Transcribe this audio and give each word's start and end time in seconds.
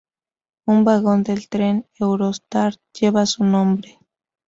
Un 0.65 0.83
vagón 0.83 1.21
del 1.21 1.47
tren 1.47 1.85
Eurostar 1.99 2.75
lleva 2.91 3.27
su 3.27 3.43
nombre. 3.43 3.99